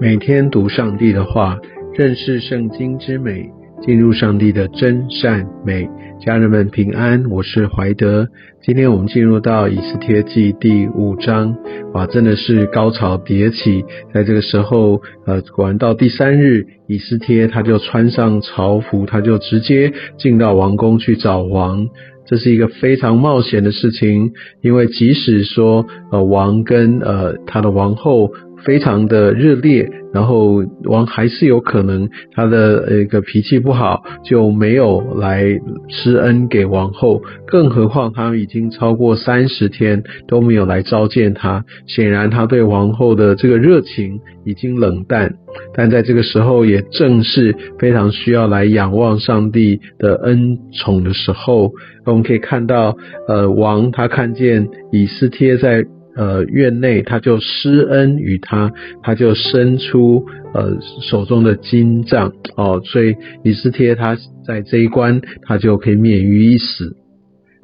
[0.00, 1.58] 每天读上帝的话，
[1.92, 3.50] 认识圣经之美，
[3.82, 5.86] 进入上帝的真善美。
[6.24, 8.26] 家人们平安，我是怀德。
[8.62, 11.54] 今天我们进入到以斯帖记第五章，
[11.92, 13.84] 哇，真的是高潮迭起。
[14.14, 21.86] 在这个时候，呃，果然到第三日，以斯帖他就穿上朝服，他就直接进到王宫去找王。
[22.26, 28.30] 这是一个非常冒险的事情，因为即使说，呃，王跟呃他的王后。
[28.64, 35.44] 非常的热烈，然后王还是有可能他的一个脾气不好，就没有来
[35.88, 37.22] 施恩给王后。
[37.46, 45.34] 更何况他已经超过三十天都没有来召见他，显然他对王后的这个热情已经冷淡。
[45.74, 51.72] 但在这个时候，也正是非常需要来仰望上帝的恩宠的时候。
[52.06, 52.96] 我们可以看到，
[53.28, 55.84] 呃，王他看见以斯帖在。
[56.20, 58.70] 呃，院内他就施恩于他，
[59.02, 60.76] 他就伸出呃
[61.10, 66.94] 手中的金杖哦，所以以斯帖他在这一关他就可以免于一死。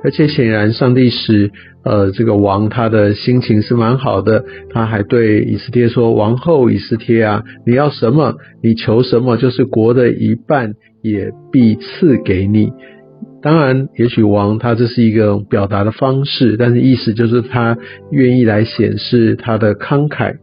[0.02, 1.50] 而且显然上帝使
[1.84, 12.72] 呃这个王他的心情是蛮好的，他还对以斯帖说：“王后以斯帖啊，你要什么，你求什么，就是国的一半也必赐给你。”
[13.46, 17.78] 当然，也许王他这是一个表达的方式，但是意思就是他
[18.10, 20.38] 愿意来显示他的慷慨。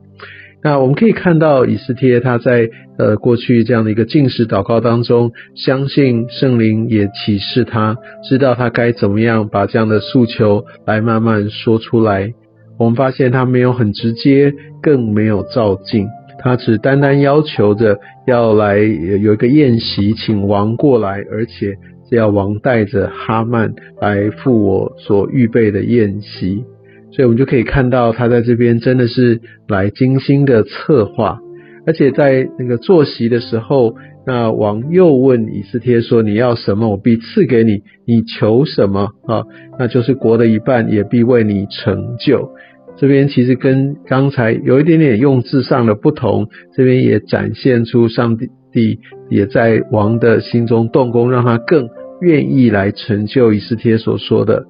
[0.63, 7.97] 那我们可以看到以斯帖他在呃过去这样的一个进食祷告当中，相信圣灵也启示他，
[8.29, 12.31] 知道他该怎么样把这样的诉求来慢慢说出来。
[12.79, 16.07] 我们发现他没有很直接，更没有照进，
[16.39, 21.75] 他只单单要求着要来有一个宴席，请王过来，而且。
[22.15, 26.63] 要王带着哈曼来赴我所预备的宴席，
[27.11, 31.39] 所以我们就可以看到他在这边真的是来精心的策划，
[31.85, 33.95] 而且在那个坐席的时候，
[34.25, 39.43] 那王又问以斯帖说：“你要什么，我必赐给你；你求什么啊，
[39.77, 42.51] 那就是国的一半也必为你成就。”
[42.95, 48.99] 这边其实跟刚才有一点点用字上的不同，这边也展现出上帝
[49.29, 51.89] 也在王的心中动工，让他更。
[52.23, 54.63] 愿意来成就以斯帖所说的，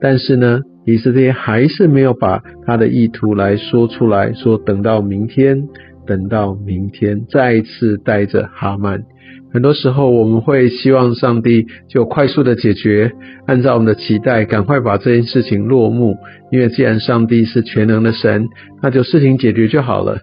[0.00, 5.68] 但是呢，以斯帖还是没有把他的意图来说出来，说等到明天，
[6.06, 9.02] 等到明天，再一次带着哈曼。
[9.50, 13.10] 很多时候我们会希望上帝就快速的解决，
[13.46, 16.16] 按照我们的期待，赶快把这件事情落幕，
[16.52, 18.46] 因为既然上帝是全能的神，
[18.82, 20.18] 那就事情解决就好了。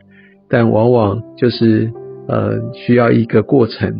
[0.48, 1.92] 但往往就是
[2.28, 4.00] 呃需要一个过程。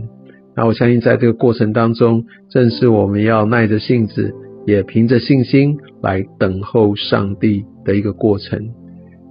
[0.58, 4.34] 那我相信，在这个过程当中，正是我们要耐着性子，
[4.66, 8.70] 也凭着信心来等候上帝的一个过程。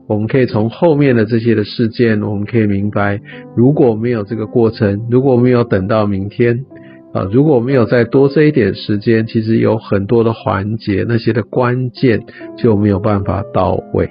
[0.07, 3.19] 我们可以从后面的这些的事件，我们可以明白，
[3.57, 6.67] 如果没有这个过程，如果没有等到明天，
[7.15, 12.21] 啊，如果没有再多这一点时间，其实有很多的环节，那些的关键
[12.59, 14.11] 就没有办法到位。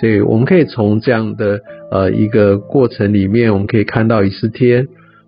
[0.00, 1.60] 所以，我们可以从这样的
[1.90, 4.86] 呃一个过程里面，我们可以看到以斯帖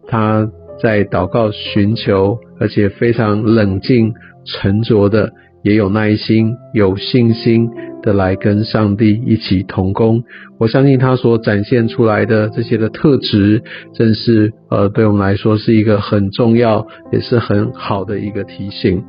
[0.08, 0.50] 他。
[0.80, 4.12] 在祷告寻求，而且非常冷静
[4.44, 7.68] 沉着的，也有耐心、有信心
[8.02, 10.22] 的来跟上帝一起同工。
[10.58, 13.62] 我相信他所展现出来的这些的特质，
[13.94, 19.02] 正是呃，对我们来说是一个很重要，也是很好的一个提醒。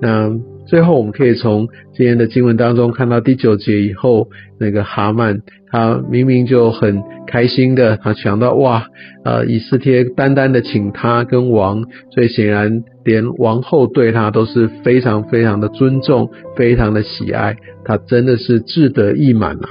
[0.00, 0.30] 那。
[0.70, 4.28] 最后，我们可以从今天的经文当中看到第九节以后，
[4.60, 8.84] 那个哈曼他明明就很开心的，他想到哇，
[9.24, 11.82] 呃，以斯帖单单的请他跟王，
[12.12, 19.68] 所以显然连王后对他都是非常非常的尊重，非常的喜爱，他真的是志得意满啊。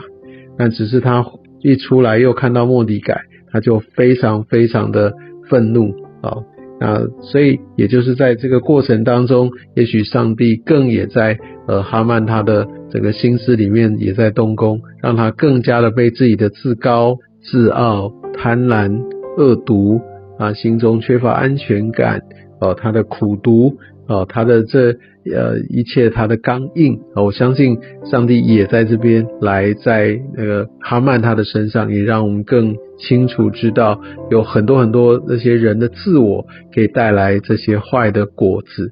[0.57, 1.25] 但只是他
[1.61, 3.21] 一出来又看到莫迪改，
[3.53, 5.13] 他就非常非常的
[5.49, 6.43] 愤怒啊。
[6.79, 11.37] 啊所以，也就是在这个过程当中，也许上帝更也在
[11.67, 19.01] 呃哈曼他的整个心思里面也在动工，让他更加的被自己的自高、自傲、贪婪、
[19.37, 19.99] 恶毒
[20.37, 22.21] 啊，心中缺乏安全感
[22.61, 23.77] 哦，他的苦读
[24.07, 24.91] 哦，他的这
[25.33, 27.77] 呃一切他的刚硬我相信
[28.09, 32.75] 上帝也在这边来在那个哈曼他的身上，也让我们更。
[33.01, 36.45] 清楚知道有很多很多那些人的自我
[36.75, 38.91] 可以带来这些坏的果子，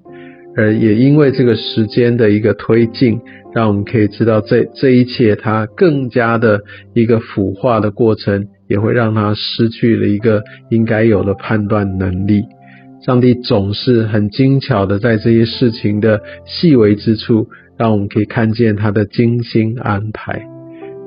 [0.56, 3.20] 而也因为这个时间的一个推进，
[3.54, 6.62] 让我们可以知道这这一切它更加的
[6.94, 12.44] 一个腐化的过程，也会让他失去了一个应该有的判断能力。
[13.08, 20.46] 上帝总是很精巧的在这些事情的细微之处，让我们可以看见他的精心安排。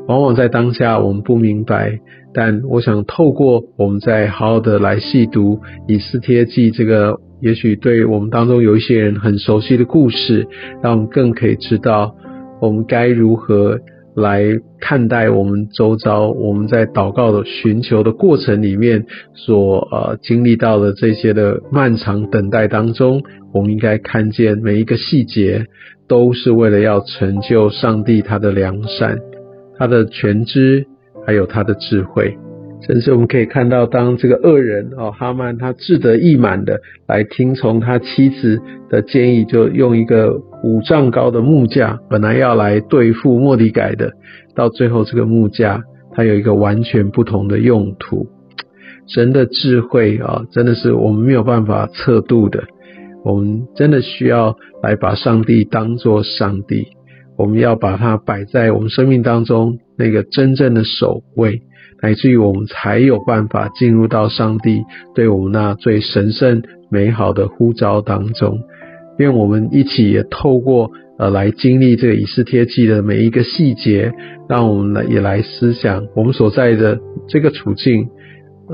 [0.08, 2.00] 往往在当下我们不明白，
[2.32, 10.48] 但我想透过我们再好好的来细读以斯帖记这个，也许对我们当中有一些人很熟悉的故事，
[10.82, 12.16] 让我们更可以知道
[12.62, 13.78] 我们该如何
[14.14, 14.42] 来
[14.80, 23.22] 看待我们周遭我们在祷告的寻求的过程里面所呃经历到的这些的漫长等待当中，
[23.52, 25.66] 我们应该看见每一个细节
[26.08, 29.18] 都是为了要成就上帝他的良善。
[29.78, 30.84] 他的全知，
[31.26, 32.36] 还有他的智慧，
[32.86, 40.32] 甚至我们可以看到，当这个恶人哦哈曼他志得意满的来听从他妻子的建议，就用一个
[40.64, 44.12] 五丈高的木架，本来要来对付莫迪改的，
[44.54, 45.82] 到最后这个木架
[46.14, 48.26] 它有一个完全不同的用途。
[49.08, 52.64] 神的智慧啊，真的是我们没有办法测度的，
[53.24, 56.86] 我们真的需要来把上帝当作上帝。
[57.36, 61.62] 我们要把它摆在我们生命当中那个真正的首位，
[62.02, 64.82] 乃至于我们才有办法进入到上帝
[65.14, 68.58] 对我们那最神圣美好的呼召当中。
[69.18, 74.12] 愿我们一起也透过呃来经历这个以斯帖记的每一个细节，
[74.48, 76.98] 让我们来也来思想我们所在的
[77.28, 78.08] 这个处境，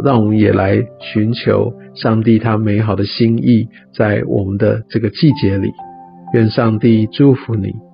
[0.05, 5.69] 让我们也来寻求上帝他美好的心意，在我们的这个季节里。
[6.34, 7.85] 愿上帝祝福你。